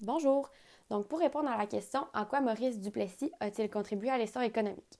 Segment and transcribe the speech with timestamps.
[0.00, 0.48] Bonjour.
[0.90, 4.98] Donc, pour répondre à la question en quoi Maurice Duplessis a-t-il contribué à l'essor économique?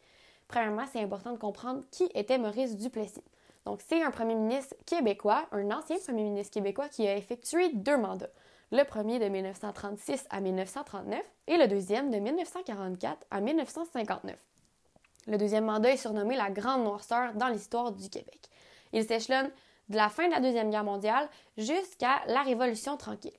[0.48, 3.22] Premièrement, c'est important de comprendre qui était Maurice Duplessis.
[3.64, 7.96] Donc, c'est un premier ministre québécois, un ancien premier ministre québécois qui a effectué deux
[7.96, 8.30] mandats.
[8.72, 14.36] Le premier de 1936 à 1939 et le deuxième de 1944 à 1959.
[15.28, 18.50] Le deuxième mandat est surnommé la Grande Noirceur dans l'histoire du Québec.
[18.92, 19.50] Il s'échelonne
[19.90, 23.38] de la fin de la Deuxième Guerre mondiale jusqu'à la Révolution tranquille.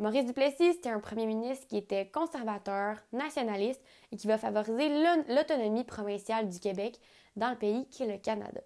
[0.00, 4.88] Maurice Duplessis, c'était un premier ministre qui était conservateur, nationaliste et qui va favoriser
[5.28, 6.98] l'autonomie provinciale du Québec
[7.36, 8.62] dans le pays qui est le Canada.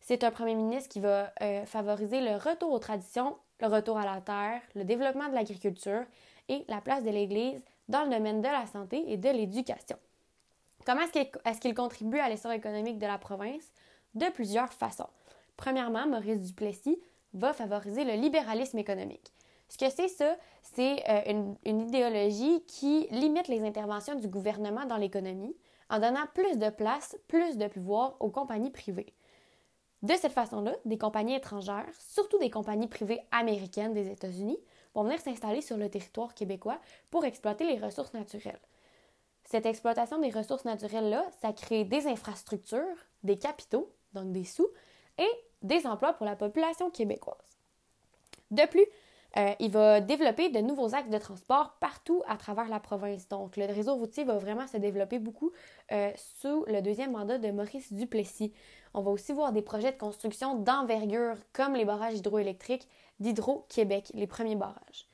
[0.00, 4.04] C'est un premier ministre qui va euh, favoriser le retour aux traditions, le retour à
[4.04, 6.04] la terre, le développement de l'agriculture
[6.50, 9.96] et la place de l'Église dans le domaine de la santé et de l'éducation.
[10.84, 11.06] Comment
[11.46, 13.72] est-ce qu'il contribue à l'essor économique de la province?
[14.14, 15.08] De plusieurs façons.
[15.56, 16.98] Premièrement, Maurice Duplessis
[17.32, 19.32] va favoriser le libéralisme économique.
[19.68, 24.96] Ce que c'est ça, c'est euh, une, idéologie qui limite les interventions du gouvernement dans
[24.96, 25.56] l'économie
[25.90, 29.14] en donnant plus de place, plus de pouvoir aux compagnies privées.
[30.02, 34.58] De cette façon-là, des compagnies étrangères, surtout des compagnies privées américaines des États-Unis,
[34.94, 36.78] vont venir s'installer sur le territoire québécois
[37.10, 38.60] pour exploiter les ressources naturelles.
[39.44, 44.68] Cette exploitation des ressources naturelles-là, ça crée des infrastructures, des capitaux, donc des sous,
[45.18, 45.28] et
[45.62, 47.58] des emplois pour la population québécoise.
[48.50, 48.86] De plus,
[49.36, 53.28] euh, il va développer de nouveaux axes de transport partout à travers la province.
[53.28, 55.52] Donc, le réseau routier va vraiment se développer beaucoup
[55.92, 58.52] euh, sous le deuxième mandat de Maurice Duplessis.
[58.94, 64.28] On va aussi voir des projets de construction d'envergure comme les barrages hydroélectriques d'Hydro-Québec, les
[64.28, 65.08] premiers barrages.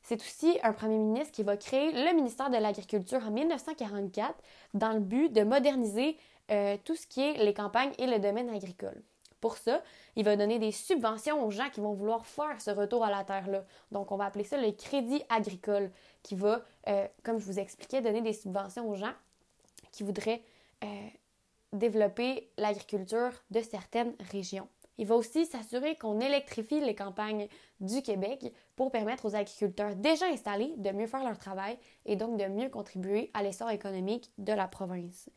[0.00, 4.34] C'est aussi un premier ministre qui va créer le ministère de l'Agriculture en 1944
[4.72, 6.16] dans le but de moderniser
[6.52, 9.02] euh, tout ce qui est les campagnes et le domaine agricole.
[9.46, 9.80] Pour ça,
[10.16, 13.22] il va donner des subventions aux gens qui vont vouloir faire ce retour à la
[13.22, 13.64] terre-là.
[13.92, 15.92] Donc, on va appeler ça le crédit agricole,
[16.24, 19.12] qui va, euh, comme je vous expliquais, donner des subventions aux gens
[19.92, 20.42] qui voudraient
[20.82, 20.86] euh,
[21.72, 24.66] développer l'agriculture de certaines régions.
[24.98, 27.46] Il va aussi s'assurer qu'on électrifie les campagnes
[27.78, 32.36] du Québec pour permettre aux agriculteurs déjà installés de mieux faire leur travail et donc
[32.36, 35.30] de mieux contribuer à l'essor économique de la province.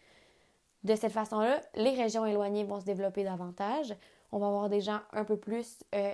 [0.84, 3.94] De cette façon-là, les régions éloignées vont se développer davantage.
[4.32, 6.14] On va avoir des gens un peu plus euh,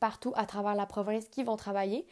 [0.00, 2.06] partout à travers la province qui vont travailler.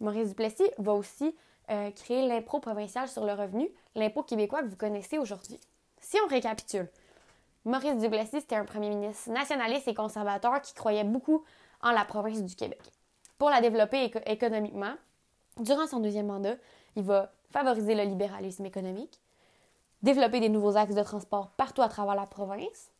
[0.00, 1.36] Maurice Duplessis va aussi
[1.70, 5.60] euh, créer l'impôt provincial sur le revenu, l'impôt québécois que vous connaissez aujourd'hui.
[6.00, 6.88] Si on récapitule,
[7.66, 11.44] Maurice Duplessis, c'était un premier ministre nationaliste et conservateur qui croyait beaucoup
[11.82, 12.80] en la province du Québec.
[13.36, 14.94] Pour la développer économiquement,
[15.58, 16.56] durant son deuxième mandat,
[16.96, 19.20] il va favoriser le libéralisme économique,
[20.02, 22.90] développer des nouveaux axes de transport partout à travers la province,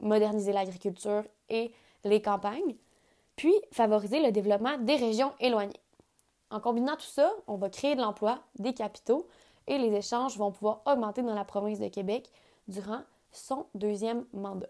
[0.00, 1.72] moderniser l'agriculture et
[2.04, 2.76] les campagnes,
[3.36, 5.80] puis favoriser le développement des régions éloignées.
[6.50, 9.26] En combinant tout ça, on va créer de l'emploi, des capitaux
[9.66, 12.30] et les échanges vont pouvoir augmenter dans la province de Québec
[12.68, 14.68] durant son deuxième mandat.